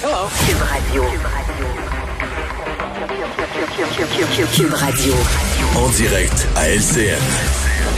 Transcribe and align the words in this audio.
Cube 0.00 0.62
Radio. 0.62 1.02
Cube 4.54 4.72
Radio. 4.74 5.12
En 5.76 5.88
direct 5.88 6.46
à 6.54 6.68
LCN. 6.68 7.18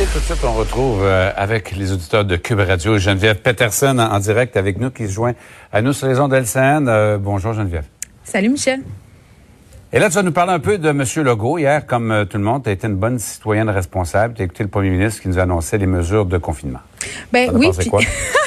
Et 0.01 0.07
tout 0.07 0.19
de 0.19 0.25
suite, 0.25 0.39
on 0.45 0.55
retrouve 0.55 1.03
euh, 1.05 1.31
avec 1.37 1.73
les 1.77 1.93
auditeurs 1.93 2.25
de 2.25 2.37
Cube 2.37 2.61
Radio 2.61 2.97
Geneviève 2.97 3.37
Peterson 3.43 3.99
en, 3.99 4.13
en 4.15 4.19
direct 4.19 4.57
avec 4.57 4.79
nous 4.81 4.91
qui 4.91 5.09
se 5.09 5.13
joint 5.13 5.35
à 5.75 5.83
nous 5.83 5.93
sur 5.93 6.07
les 6.07 6.19
ondes 6.19 6.33
LCN. 6.33 6.89
Euh, 6.89 7.19
bonjour 7.19 7.53
Geneviève. 7.53 7.85
Salut 8.25 8.49
Michel. 8.49 8.81
Et 9.93 9.99
là, 9.99 10.09
tu 10.09 10.15
vas 10.15 10.23
nous 10.23 10.33
parler 10.33 10.53
un 10.53 10.61
peu 10.61 10.79
de 10.79 10.89
M. 10.89 11.05
Legault. 11.17 11.59
Hier, 11.59 11.85
comme 11.85 12.13
euh, 12.13 12.25
tout 12.25 12.39
le 12.39 12.45
monde, 12.45 12.63
tu 12.63 12.71
as 12.71 12.73
été 12.73 12.87
une 12.87 12.97
bonne 12.97 13.19
citoyenne 13.19 13.69
responsable. 13.69 14.33
Tu 14.35 14.41
as 14.41 14.45
écouté 14.47 14.63
le 14.63 14.71
premier 14.71 14.89
ministre 14.89 15.21
qui 15.21 15.29
nous 15.29 15.39
annonçait 15.39 15.77
les 15.77 15.87
mesures 15.87 16.25
de 16.25 16.39
confinement. 16.39 16.81
Ben 17.31 17.51
oui. 17.53 17.67
pensé 17.67 17.81
puis- 17.81 17.91
quoi? 17.91 18.01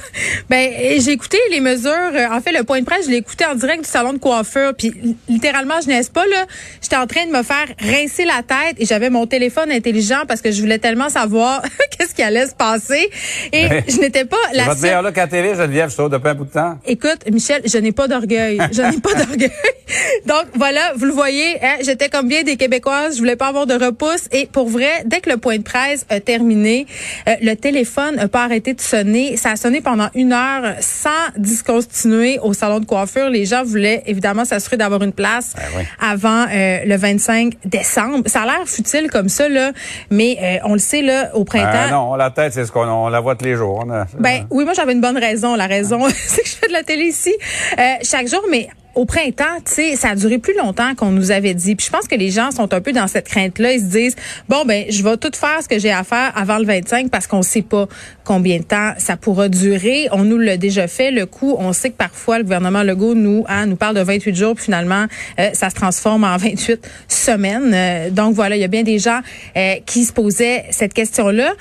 ben 0.50 0.72
j'ai 1.00 1.12
écouté 1.12 1.38
les 1.52 1.60
mesures. 1.60 1.92
euh, 2.14 2.28
En 2.32 2.42
fait, 2.42 2.52
le 2.52 2.64
point 2.64 2.80
de 2.80 2.86
presse, 2.86 3.06
je 3.06 3.12
l'ai 3.12 3.18
écouté 3.18 3.46
en 3.46 3.56
direct 3.56 3.84
du 3.84 3.90
salon 3.90 4.14
de 4.14 4.18
coiffure. 4.20 4.74
Puis 4.78 4.92
li- 5.02 5.16
littéralement, 5.30 5.76
je 5.82 5.88
n'ai 5.88 6.02
pas 6.14 6.26
là. 6.28 6.46
J'étais 6.82 6.96
en 6.98 7.08
train 7.08 7.26
de 7.26 7.32
me 7.32 7.44
faire 7.44 7.66
rincer 7.80 8.26
la 8.26 8.42
tête 8.44 8.76
et 8.78 8.86
j'avais 8.86 9.10
mon 9.10 9.26
téléphone 9.26 9.72
intelligent 9.72 10.24
parce 10.28 10.42
que 10.42 10.52
je 10.52 10.60
voulais 10.62 10.80
tellement 10.80 11.10
savoir 11.10 11.62
qu'est-ce 11.98 12.14
qui 12.14 12.22
allait 12.24 12.48
se 12.48 12.56
passer. 12.56 13.10
Et 13.52 13.68
Ouais. 13.68 13.84
je 13.88 13.98
n'étais 14.00 14.26
pas 14.26 14.36
la 14.54 14.66
seule. 14.66 14.82
meilleur 14.82 15.02
look 15.04 15.18
à 15.18 15.28
télé, 15.28 15.56
Geneviève, 15.56 15.90
je 15.90 15.96
trouve, 15.96 16.10
depuis 16.10 16.28
un 16.30 16.36
bout 16.36 16.46
de 16.46 16.52
temps. 16.52 16.78
Écoute, 16.86 17.20
Michel, 17.32 17.62
je 17.66 17.78
n'ai 17.78 17.92
pas 17.94 18.08
d'orgueil. 18.08 18.60
Je 18.72 18.82
n'ai 18.82 19.00
pas 19.00 19.14
d'orgueil. 19.14 19.52
Donc 20.26 20.46
voilà, 20.56 20.92
vous 20.96 21.06
le 21.06 21.12
voyez, 21.12 21.58
hein, 21.64 21.76
j'étais 21.82 22.10
comme 22.10 22.28
bien 22.28 22.44
des 22.44 22.56
Québécoises, 22.58 23.14
je 23.16 23.20
voulais 23.20 23.36
pas 23.36 23.48
avoir 23.48 23.66
de 23.66 23.74
repousse. 23.74 24.28
Et 24.32 24.48
pour 24.48 24.68
vrai, 24.70 25.04
dès 25.06 25.22
que 25.22 25.30
le 25.30 25.38
point 25.38 25.58
de 25.58 25.64
presse 25.64 26.06
a 26.10 26.20
terminé, 26.20 26.86
euh, 27.28 27.36
le 27.42 27.56
téléphone 27.56 28.16
n'a 28.16 28.28
pas 28.28 28.44
arrêté 28.44 28.74
de 28.74 28.82
sonner. 28.82 29.38
Ça 29.38 29.52
a 29.52 29.56
sonné 29.56 29.82
pendant 29.82 30.10
une 30.16 30.33
heure 30.34 30.76
sans 30.82 31.10
discontinuer 31.38 32.40
au 32.40 32.54
salon 32.54 32.80
de 32.80 32.86
coiffure. 32.86 33.30
Les 33.30 33.46
gens 33.46 33.64
voulaient 33.64 34.04
évidemment 34.06 34.44
s'assurer 34.46 34.78
d'avoir 34.78 35.02
une 35.04 35.14
place 35.14 35.54
Ben 35.56 35.64
oui. 35.78 35.84
avant 36.02 36.46
euh, 36.52 36.80
le 36.86 36.96
25 36.98 37.54
décembre. 37.66 38.24
Ça 38.28 38.42
a 38.42 38.46
l'air 38.46 38.68
futile 38.68 39.10
comme 39.10 39.30
ça, 39.30 39.48
là, 39.48 39.72
mais 40.10 40.38
euh, 40.42 40.58
on 40.66 40.74
le 40.74 40.80
sait, 40.80 41.02
là, 41.02 41.30
au 41.36 41.44
printemps. 41.46 41.72
Ben 41.72 41.92
non, 41.92 42.16
la 42.16 42.30
tête, 42.32 42.54
c'est 42.54 42.66
ce 42.66 42.72
qu'on 42.72 42.88
on 42.88 43.10
la 43.10 43.20
voit 43.20 43.36
tous 43.36 43.46
les 43.46 43.56
jours. 43.56 43.84
On 43.86 43.90
a- 43.92 44.06
Ben 44.20 44.46
oui, 44.50 44.64
moi 44.66 44.74
j'avais 44.74 44.94
une 44.94 45.02
bonne 45.02 45.18
raison. 45.18 45.56
La 45.56 45.68
raison, 45.68 46.08
c'est 46.28 46.42
que 46.42 46.48
je 46.50 46.56
fais 46.56 46.68
de 46.68 46.74
la 46.74 46.84
télé 46.84 47.04
ici 47.06 47.34
euh, 47.80 47.84
chaque 48.04 48.28
jour, 48.28 48.42
mais 48.50 48.68
au 48.96 49.06
printemps, 49.06 49.58
tu 49.66 49.74
sais, 49.74 49.96
ça 49.96 50.10
a 50.10 50.16
duré 50.16 50.38
plus 50.38 50.56
longtemps 50.56 50.94
qu'on 50.96 51.12
nous 51.12 51.32
avait 51.32 51.54
dit. 51.54 51.76
Puis 51.76 51.88
je 51.88 51.92
pense 51.92 52.08
que 52.08 52.16
les 52.16 52.30
gens 52.30 52.52
sont 52.52 52.74
un 52.74 52.82
peu 52.82 52.92
dans 52.92 53.08
cette 53.08 53.28
crainte-là. 53.28 53.74
Ils 53.74 53.80
se 53.80 53.86
disent 53.86 54.16
bon 54.50 54.66
ben, 54.66 54.86
je 54.90 55.04
vais 55.04 55.18
tout 55.18 55.32
faire 55.34 55.62
ce 55.64 55.68
que 55.68 55.80
j'ai 55.80 55.92
à 55.92 56.04
faire 56.04 56.32
avant 56.36 56.58
le 56.58 56.66
25 56.66 57.10
parce 57.10 57.28
qu'on 57.28 57.42
sait 57.42 57.62
pas 57.62 57.88
combien 58.24 58.58
de 58.58 58.64
temps 58.64 58.94
ça 58.98 59.18
pourra 59.18 59.50
durer. 59.50 60.08
On 60.12 60.24
nous 60.24 60.38
l'a 60.38 60.58
déjà 60.58 60.88
fait 60.88 61.12
le 61.12 61.26
coup. 61.26 61.56
On 61.58 61.74
sait 61.74 61.90
que 61.90 61.98
parfois 61.98 62.38
le 62.38 62.44
gouvernement 62.44 62.84
Legault 62.84 63.16
nous 63.16 63.44
hein, 63.48 63.66
nous 63.66 63.76
parle 63.76 63.96
de 63.96 64.02
28 64.02 64.36
jours, 64.36 64.60
finalement 64.60 65.06
euh, 65.40 65.50
ça 65.54 65.70
se 65.70 65.76
transforme 65.76 66.24
en 66.24 66.38
28 66.38 66.80
semaines. 67.08 67.72
Euh, 67.74 68.10
donc 68.10 68.36
voilà, 68.36 68.56
il 68.56 68.60
y 68.60 68.66
a 68.66 68.68
bien 68.68 68.84
des 68.84 69.00
gens 69.00 69.22
euh, 69.58 69.76
qui 69.86 70.06
se 70.06 70.14
posaient 70.14 70.66
cette 70.72 70.94
question-là. 70.94 71.54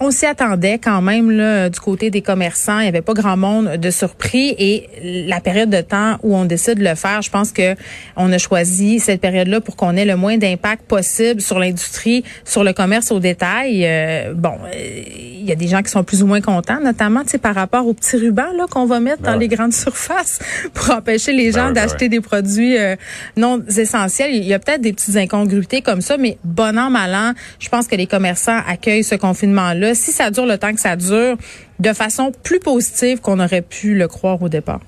On 0.00 0.10
s'y 0.10 0.26
attendait 0.26 0.78
quand 0.78 1.02
même 1.02 1.30
là, 1.30 1.68
du 1.68 1.80
côté 1.80 2.10
des 2.10 2.22
commerçants. 2.22 2.78
Il 2.78 2.82
n'y 2.82 2.88
avait 2.88 3.02
pas 3.02 3.14
grand 3.14 3.36
monde 3.36 3.76
de 3.76 3.90
surpris 3.90 4.54
et 4.58 4.88
la 5.28 5.40
période 5.40 5.70
de 5.70 5.80
temps 5.80 6.18
où 6.22 6.36
on 6.36 6.44
décide 6.44 6.78
de 6.78 6.84
le 6.84 6.94
faire, 6.94 7.22
je 7.22 7.30
pense 7.30 7.52
que 7.52 7.74
on 8.16 8.32
a 8.32 8.38
choisi 8.38 9.00
cette 9.00 9.20
période-là 9.20 9.60
pour 9.60 9.76
qu'on 9.76 9.96
ait 9.96 10.04
le 10.04 10.16
moins 10.16 10.36
d'impact 10.36 10.84
possible 10.84 11.40
sur 11.40 11.58
l'industrie, 11.58 12.24
sur 12.44 12.64
le 12.64 12.72
commerce 12.72 13.10
au 13.10 13.18
détail. 13.18 13.84
Euh, 13.84 14.34
bon, 14.34 14.54
euh, 14.72 15.02
il 15.40 15.44
y 15.48 15.52
a 15.52 15.54
des 15.54 15.68
gens 15.68 15.82
qui 15.82 15.90
sont 15.90 16.04
plus 16.04 16.22
ou 16.22 16.26
moins 16.26 16.40
contents, 16.40 16.80
notamment 16.80 17.22
par 17.42 17.54
rapport 17.54 17.86
aux 17.86 17.94
petits 17.94 18.16
rubans 18.16 18.52
là 18.56 18.66
qu'on 18.68 18.86
va 18.86 19.00
mettre 19.00 19.22
Ben 19.22 19.32
dans 19.32 19.38
ouais. 19.38 19.48
les 19.48 19.48
grandes 19.48 19.72
surfaces 19.84 20.38
pour 20.74 20.94
empêcher 20.94 21.32
les 21.32 21.52
gens 21.52 21.68
Ben 21.68 21.72
ben 21.72 21.86
d'acheter 21.86 22.04
ouais. 22.06 22.08
des 22.08 22.20
produits 22.20 22.78
euh, 22.78 22.96
non 23.36 23.62
essentiels. 23.76 24.34
Il 24.34 24.44
y 24.44 24.54
a 24.54 24.58
peut-être 24.58 24.80
des 24.80 24.92
petites 24.92 25.16
incongruités 25.16 25.82
comme 25.82 26.00
ça, 26.00 26.16
mais 26.16 26.38
bon 26.44 26.78
an, 26.78 26.90
mal 26.90 27.14
an, 27.14 27.32
je 27.58 27.68
pense 27.68 27.86
que 27.86 27.96
les 27.96 28.06
commerçants 28.06 28.60
accueillent 28.66 29.04
ce 29.04 29.14
confinement-là, 29.14 29.87
si 29.94 30.12
ça 30.12 30.30
dure 30.30 30.46
le 30.46 30.58
temps 30.58 30.72
que 30.72 30.80
ça 30.80 30.96
dure, 30.96 31.36
de 31.78 31.92
façon 31.92 32.32
plus 32.42 32.60
positive 32.60 33.20
qu'on 33.20 33.40
aurait 33.40 33.62
pu 33.62 33.94
le 33.96 34.08
croire 34.08 34.40
au 34.42 34.48
départ. 34.48 34.80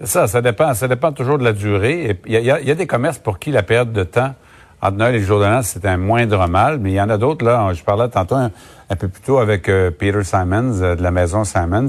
C'est 0.00 0.06
ça, 0.06 0.26
ça 0.26 0.40
dépend, 0.40 0.72
ça 0.74 0.88
dépend 0.88 1.12
toujours 1.12 1.38
de 1.38 1.44
la 1.44 1.52
durée. 1.52 2.18
Il 2.26 2.32
y, 2.32 2.50
a- 2.50 2.60
y 2.60 2.70
y 2.70 2.74
des 2.74 2.86
commerces 2.86 3.18
pour 3.18 3.38
qui 3.38 3.50
la 3.50 3.62
période 3.62 3.92
de 3.92 4.02
temps 4.04 4.34
entre 4.82 4.96
Noël 4.96 5.14
et 5.14 5.18
le 5.18 5.24
jour 5.26 5.38
de 5.40 5.44
l'an, 5.44 5.60
c'est 5.62 5.84
un 5.84 5.98
moindre 5.98 6.48
mal, 6.48 6.78
mais 6.78 6.92
il 6.92 6.94
y 6.94 7.00
en 7.02 7.10
a 7.10 7.18
d'autres, 7.18 7.44
là, 7.44 7.70
je 7.74 7.82
parlais 7.82 8.08
tantôt 8.08 8.36
un, 8.36 8.50
un 8.88 8.96
peu 8.96 9.08
plus 9.08 9.20
tôt 9.20 9.38
avec 9.38 9.68
euh, 9.68 9.90
Peter 9.90 10.24
Simons 10.24 10.80
euh, 10.80 10.96
de 10.96 11.02
la 11.02 11.10
maison 11.10 11.44
Simons. 11.44 11.88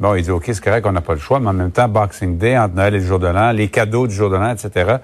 Bon, 0.00 0.14
il 0.14 0.22
dit, 0.22 0.30
OK, 0.30 0.44
c'est 0.46 0.64
correct, 0.64 0.86
on 0.86 0.92
n'a 0.92 1.02
pas 1.02 1.12
le 1.12 1.18
choix, 1.20 1.40
mais 1.40 1.48
en 1.48 1.52
même 1.52 1.72
temps, 1.72 1.88
Boxing 1.88 2.38
Day, 2.38 2.56
entre 2.56 2.74
Noël 2.74 2.94
et 2.94 3.00
le 3.00 3.04
jour 3.04 3.18
de 3.18 3.26
l'an, 3.26 3.52
les 3.52 3.68
cadeaux 3.68 4.06
du 4.06 4.14
jour 4.14 4.30
de 4.30 4.36
l'an, 4.36 4.50
etc. 4.54 4.96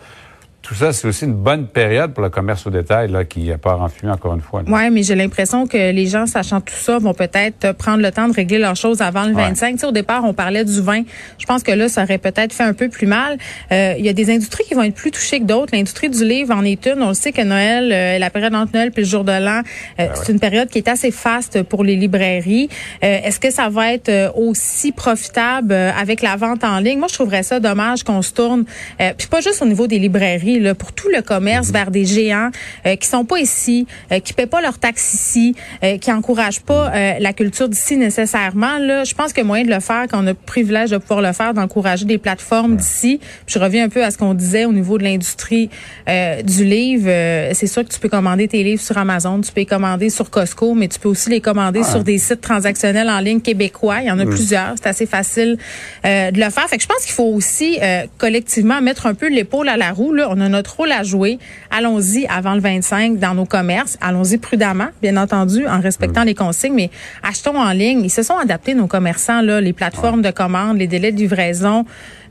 Tout 0.61 0.75
ça, 0.75 0.93
c'est 0.93 1.09
aussi 1.09 1.25
une 1.25 1.35
bonne 1.35 1.67
période 1.69 2.13
pour 2.13 2.23
le 2.23 2.29
commerce 2.31 2.67
au 2.67 2.71
détail, 2.71 3.11
là, 3.11 3.25
qui 3.25 3.51
part 3.63 3.81
en 3.81 3.89
fumée 3.89 4.13
encore 4.13 4.35
une 4.35 4.43
fois. 4.43 4.63
Ouais, 4.67 4.91
mais 4.91 5.03
j'ai 5.03 5.15
l'impression 5.15 5.67
que 5.67 5.93
les 5.93 6.07
gens, 6.09 6.27
sachant 6.27 6.61
tout 6.61 6.75
ça, 6.75 6.99
vont 6.99 7.15
peut-être 7.15 7.65
euh, 7.65 7.73
prendre 7.73 8.03
le 8.03 8.11
temps 8.11 8.29
de 8.29 8.35
régler 8.35 8.59
leurs 8.59 8.77
choses 8.77 9.01
avant 9.01 9.25
le 9.25 9.35
Ouais. 9.35 9.45
25. 9.49 9.75
Tu 9.75 9.79
sais, 9.79 9.87
au 9.87 9.93
départ, 9.93 10.25
on 10.25 10.35
parlait 10.35 10.65
du 10.65 10.83
vin. 10.83 11.03
Je 11.39 11.47
pense 11.47 11.63
que 11.63 11.71
là, 11.73 11.89
ça 11.89 12.03
aurait 12.03 12.19
peut-être 12.19 12.53
fait 12.53 12.65
un 12.65 12.75
peu 12.75 12.89
plus 12.89 13.07
mal. 13.07 13.39
Euh, 13.73 13.95
Il 13.99 14.05
y 14.05 14.09
a 14.09 14.13
des 14.13 14.31
industries 14.31 14.65
qui 14.65 14.75
vont 14.75 14.83
être 14.83 14.95
plus 14.97 15.11
touchées 15.13 15.39
que 15.41 15.45
d'autres. 15.45 15.75
L'industrie 15.75 16.11
du 16.11 16.25
livre 16.25 16.53
en 16.55 16.65
est 16.65 16.85
une. 16.87 17.03
On 17.03 17.09
le 17.09 17.15
sait 17.15 17.33
que 17.33 17.41
Noël, 17.43 17.91
euh, 17.93 18.19
la 18.19 18.29
période 18.29 18.55
entre 18.55 18.73
Noël 18.75 18.91
puis 18.91 19.05
le 19.05 19.09
jour 19.09 19.25
de 19.25 19.33
l'an, 19.33 19.63
euh, 20.01 20.09
c'est 20.17 20.33
une 20.33 20.41
période 20.41 20.69
qui 20.69 20.79
est 20.79 20.89
assez 20.89 21.13
faste 21.13 21.63
pour 21.63 21.83
les 21.85 21.95
librairies. 21.97 22.69
Euh, 23.05 23.21
Est-ce 23.25 23.39
que 23.41 23.51
ça 23.51 23.69
va 23.71 23.93
être 23.95 24.33
aussi 24.37 24.93
profitable 24.93 25.73
avec 25.73 26.21
la 26.21 26.37
vente 26.37 26.65
en 26.65 26.81
ligne? 26.81 26.99
Moi, 26.99 27.09
je 27.09 27.15
trouverais 27.15 27.43
ça 27.45 27.61
dommage 27.61 28.03
qu'on 28.03 28.23
se 28.23 28.33
tourne, 28.33 28.65
euh, 29.01 29.13
puis 29.17 29.29
pas 29.29 29.41
juste 29.41 29.63
au 29.63 29.67
niveau 29.67 29.87
des 29.87 29.99
librairies, 30.01 30.48
là, 30.57 30.75
pour 30.75 30.93
tout 30.93 31.09
le 31.09 31.23
commerce 31.23 31.71
vers 31.71 31.91
des 31.91 32.05
géants 32.05 32.51
euh, 32.87 32.97
qui 32.97 33.07
sont 33.07 33.25
pas 33.25 33.39
ici, 33.39 33.87
euh, 34.13 34.21
qui 34.21 34.33
paient 34.33 34.47
pas 34.47 34.61
leurs 34.61 34.79
taxes 34.79 35.15
ici, 35.15 35.55
euh, 35.85 35.99
qui 35.99 36.11
encouragent 36.13 36.61
pas 36.61 36.93
euh, 36.95 37.15
la 37.19 37.33
culture 37.33 37.69
d'ici 37.69 37.97
nécessairement. 37.97 38.79
Là, 38.79 39.05
je 39.05 39.15
pense 39.15 39.33
a 39.37 39.45
moyen 39.45 39.65
de 39.65 39.71
le 39.71 39.81
faire 39.81 40.07
quand 40.11 40.23
on 40.23 40.27
a 40.27 40.31
le 40.31 40.35
privilège 40.35 40.91
de 40.91 40.99
pouvoir 40.99 41.21
le 41.21 41.33
faire, 41.33 41.55
d'encourager 41.55 42.05
des 42.05 42.19
plateformes 42.19 42.77
d'ici. 42.77 43.21
Je 43.47 43.59
reviens 43.59 43.85
un 43.85 43.89
peu 43.89 44.03
à 44.05 44.11
ce 44.11 44.19
qu'on 44.19 44.35
disait 44.35 44.65
au 44.65 44.73
niveau 44.73 44.99
de 44.99 45.05
l'industrie 45.05 45.71
euh, 46.09 46.43
du 46.43 46.65
livre. 46.65 47.09
Euh, 47.09 47.51
c'est 47.55 47.67
sûr 47.67 47.85
que 47.85 47.93
tu 47.93 48.01
peux 48.01 48.09
commander 48.09 48.49
tes 48.49 48.63
livres 48.63 48.83
sur 48.83 48.99
Amazon, 48.99 49.41
tu 49.41 49.53
peux 49.53 49.61
les 49.61 49.67
commander 49.67 50.11
sur 50.11 50.31
Costco, 50.31 50.75
mais 50.75 50.89
tu 50.89 50.99
peux 50.99 51.09
aussi 51.09 51.31
les 51.31 51.41
commander 51.41 51.85
sur 51.85 52.03
des 52.03 52.19
sites 52.19 52.41
transactionnels 52.41 53.09
en 53.09 53.21
ligne 53.21 53.41
québécois. 53.41 53.99
Il 54.01 54.09
y 54.09 54.11
en 54.11 54.19
a 54.19 54.25
plusieurs. 54.25 54.75
C'est 54.77 54.89
assez 54.89 55.07
facile 55.07 55.59
de 56.05 56.41
le 56.41 56.51
faire. 56.51 56.69
Fait 56.69 56.77
que 56.77 56.83
je 56.83 56.89
pense 56.89 57.05
qu'il 57.05 57.15
faut 57.15 57.25
aussi 57.25 57.79
euh, 57.83 58.07
collectivement 58.19 58.81
mettre 58.81 59.07
un 59.07 59.15
peu 59.15 59.29
l'épaule 59.29 59.69
à 59.69 59.77
la 59.77 59.93
roue. 59.93 60.13
Là. 60.13 60.29
On 60.31 60.38
a 60.41 60.49
notre 60.49 60.77
rôle 60.77 60.93
à 60.93 61.03
jouer. 61.03 61.39
Allons-y 61.71 62.27
avant 62.27 62.55
le 62.55 62.61
25 62.61 63.19
dans 63.19 63.35
nos 63.35 63.45
commerces. 63.45 63.99
Allons-y 64.01 64.39
prudemment, 64.39 64.89
bien 65.03 65.17
entendu, 65.17 65.67
en 65.67 65.81
respectant 65.81 66.25
les 66.25 66.35
consignes, 66.35 66.75
mais 66.75 66.91
achetons 67.23 67.59
en 67.59 67.71
ligne. 67.73 68.03
Ils 68.05 68.11
se 68.11 68.23
sont 68.23 68.37
adaptés, 68.37 68.75
nos 68.75 68.87
commerçants, 68.87 69.43
là, 69.43 69.61
les 69.61 69.73
plateformes 69.73 70.23
de 70.23 70.31
commande, 70.31 70.79
les 70.79 70.87
délais 70.87 71.13
de 71.13 71.19
livraison 71.19 71.85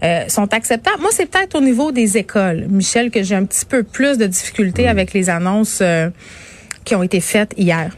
euh, 0.03 0.27
sont 0.27 0.53
acceptables. 0.53 1.01
Moi, 1.01 1.11
c'est 1.13 1.25
peut-être 1.25 1.55
au 1.55 1.61
niveau 1.61 1.91
des 1.91 2.17
écoles, 2.17 2.65
Michel, 2.69 3.11
que 3.11 3.23
j'ai 3.23 3.35
un 3.35 3.45
petit 3.45 3.65
peu 3.65 3.83
plus 3.83 4.17
de 4.17 4.25
difficultés 4.25 4.87
avec 4.87 5.13
les 5.13 5.29
annonces 5.29 5.79
euh, 5.81 6.09
qui 6.85 6.95
ont 6.95 7.03
été 7.03 7.19
faites 7.19 7.53
hier. 7.57 7.91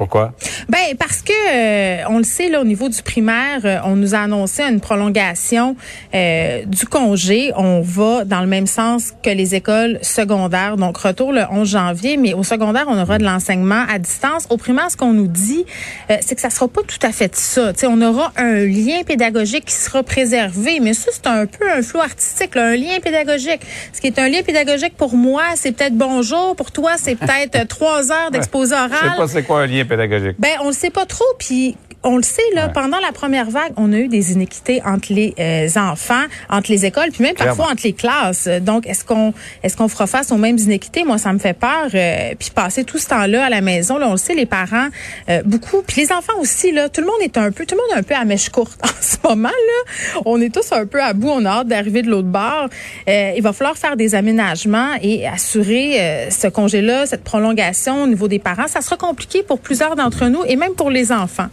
Pourquoi? 0.00 0.32
Ben 0.70 0.96
parce 0.98 1.20
que 1.20 1.30
euh, 1.30 2.04
on 2.08 2.16
le 2.16 2.24
sait 2.24 2.48
là 2.48 2.62
au 2.62 2.64
niveau 2.64 2.88
du 2.88 3.02
primaire, 3.02 3.60
euh, 3.66 3.76
on 3.84 3.96
nous 3.96 4.14
a 4.14 4.20
annoncé 4.20 4.62
une 4.62 4.80
prolongation 4.80 5.76
euh, 6.14 6.64
du 6.64 6.86
congé. 6.86 7.52
On 7.54 7.82
va 7.82 8.24
dans 8.24 8.40
le 8.40 8.46
même 8.46 8.66
sens 8.66 9.12
que 9.22 9.28
les 9.28 9.54
écoles 9.54 9.98
secondaires. 10.00 10.78
Donc 10.78 10.96
retour 10.96 11.32
le 11.32 11.42
11 11.50 11.68
janvier, 11.68 12.16
mais 12.16 12.32
au 12.32 12.42
secondaire 12.44 12.86
on 12.88 12.98
aura 12.98 13.18
de 13.18 13.24
l'enseignement 13.24 13.84
à 13.92 13.98
distance. 13.98 14.46
Au 14.48 14.56
primaire, 14.56 14.90
ce 14.90 14.96
qu'on 14.96 15.12
nous 15.12 15.28
dit, 15.28 15.66
euh, 16.10 16.16
c'est 16.22 16.34
que 16.34 16.40
ça 16.40 16.48
sera 16.48 16.66
pas 16.66 16.80
tout 16.80 17.06
à 17.06 17.12
fait 17.12 17.36
ça. 17.36 17.72
On 17.86 18.00
aura 18.00 18.32
un 18.36 18.54
lien 18.54 19.02
pédagogique 19.06 19.66
qui 19.66 19.74
sera 19.74 20.02
préservé, 20.02 20.80
mais 20.80 20.94
ça 20.94 21.10
c'est 21.12 21.26
un 21.26 21.44
peu 21.44 21.70
un 21.70 21.82
flou 21.82 22.00
artistique, 22.00 22.54
là, 22.54 22.68
un 22.68 22.76
lien 22.76 23.00
pédagogique. 23.02 23.60
Ce 23.92 24.00
qui 24.00 24.06
est 24.06 24.18
un 24.18 24.30
lien 24.30 24.40
pédagogique 24.42 24.96
pour 24.96 25.14
moi, 25.14 25.42
c'est 25.56 25.72
peut-être 25.72 25.98
bonjour. 25.98 26.56
Pour 26.56 26.72
toi, 26.72 26.92
c'est 26.96 27.16
peut-être 27.16 27.56
euh, 27.56 27.64
trois 27.66 28.10
heures 28.10 28.30
d'exposé 28.30 28.74
oral. 28.74 28.88
Je 28.92 29.10
sais 29.10 29.16
pas 29.18 29.28
c'est 29.28 29.42
quoi 29.42 29.60
un 29.60 29.66
lien 29.66 29.72
pédagogique. 29.72 29.89
Ben, 30.38 30.58
on 30.62 30.68
le 30.68 30.72
sait 30.72 30.90
pas 30.90 31.06
trop, 31.06 31.24
puis 31.38 31.76
on 32.02 32.16
le 32.16 32.22
sait, 32.22 32.40
là, 32.54 32.66
Ouais. 32.66 32.72
pendant 32.72 32.98
la 32.98 33.12
première 33.12 33.50
vague, 33.50 33.72
on 33.76 33.92
a 33.92 33.96
eu 33.98 34.08
des 34.08 34.32
inéquités 34.32 34.80
entre 34.86 35.12
les 35.12 35.34
euh, 35.38 35.68
enfants, 35.76 36.24
entre 36.48 36.70
les 36.70 36.86
écoles, 36.86 37.10
puis 37.12 37.22
même 37.22 37.34
Clairement. 37.34 37.56
parfois 37.56 37.72
entre 37.72 37.82
les 37.84 37.92
classes. 37.92 38.48
Donc, 38.62 38.86
est-ce 38.86 39.04
qu'on 39.04 39.34
est-ce 39.62 39.76
qu'on 39.76 39.88
fera 39.88 40.06
face 40.06 40.32
aux 40.32 40.36
mêmes 40.38 40.56
inéquités? 40.58 41.04
Moi, 41.04 41.18
ça 41.18 41.32
me 41.32 41.38
fait 41.38 41.52
peur. 41.52 41.88
euh, 41.94 42.34
puis 42.38 42.50
passer 42.54 42.84
tout 42.84 42.98
ce 42.98 43.06
temps-là 43.08 43.44
à 43.44 43.50
la 43.50 43.60
maison, 43.60 43.98
là, 43.98 44.08
on 44.08 44.12
le 44.12 44.16
sait, 44.16 44.34
les 44.34 44.46
parents, 44.46 44.88
euh, 45.28 45.42
beaucoup, 45.44 45.82
puis 45.86 46.00
les 46.02 46.12
enfants 46.12 46.38
aussi, 46.40 46.72
là, 46.72 46.88
tout 46.88 47.00
le 47.02 47.06
monde 47.06 47.20
est 47.22 47.36
un 47.36 47.50
peu, 47.52 47.66
tout 47.66 47.74
le 47.74 47.80
monde 47.82 47.90
est 47.96 47.98
un 47.98 48.02
peu 48.02 48.14
à 48.14 48.24
mèche 48.24 48.48
courte 48.48 48.80
en 48.84 48.88
ce 49.00 49.16
moment, 49.22 49.48
là. 49.48 50.20
On 50.24 50.40
est 50.40 50.52
tous 50.54 50.72
un 50.72 50.86
peu 50.86 51.02
à 51.02 51.12
bout, 51.12 51.28
on 51.28 51.44
a 51.44 51.50
hâte 51.50 51.68
d'arriver 51.68 52.02
de 52.02 52.08
l'autre 52.10 52.28
bord. 52.28 52.68
Euh, 53.08 53.32
il 53.36 53.42
va 53.42 53.52
falloir 53.52 53.76
faire 53.76 53.96
des 53.96 54.14
aménagements 54.14 54.94
et 55.02 55.26
assurer 55.26 56.00
euh, 56.00 56.30
ce 56.30 56.46
congé-là, 56.48 57.04
cette 57.06 57.24
prolongation 57.24 58.04
au 58.04 58.06
niveau 58.06 58.26
des 58.28 58.38
parents. 58.38 58.68
Ça 58.68 58.80
sera 58.80 58.96
compliqué 58.96 59.42
pour 59.42 59.58
plusieurs 59.60 59.96
d'entre 59.96 60.26
nous 60.26 60.44
et 60.46 60.56
même 60.56 60.72
pour 60.74 60.90
les 60.90 61.12
enfants. 61.12 61.48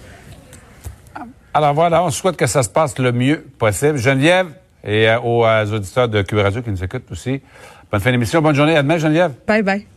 Alors 1.57 1.73
voilà, 1.73 2.03
on 2.03 2.11
souhaite 2.11 2.37
que 2.37 2.45
ça 2.45 2.61
se 2.61 2.69
passe 2.69 2.99
le 2.99 3.11
mieux 3.11 3.43
possible. 3.57 3.97
Geneviève 3.97 4.49
et 4.83 5.09
aux, 5.23 5.43
aux 5.43 5.73
auditeurs 5.73 6.07
de 6.07 6.21
Cube 6.21 6.37
Radio 6.37 6.61
qui 6.61 6.69
nous 6.69 6.83
écoutent 6.83 7.11
aussi. 7.11 7.41
Bonne 7.91 7.99
fin 7.99 8.11
d'émission, 8.11 8.43
bonne 8.43 8.53
journée. 8.53 8.77
À 8.77 8.83
demain, 8.83 8.99
Geneviève. 8.99 9.31
Bye 9.47 9.63
bye. 9.63 9.87